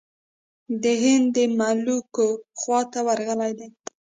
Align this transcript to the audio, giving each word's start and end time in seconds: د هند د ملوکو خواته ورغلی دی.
د 0.83 0.85
هند 1.01 1.25
د 1.35 1.37
ملوکو 1.57 2.27
خواته 2.59 2.99
ورغلی 3.07 3.51
دی. 3.59 3.67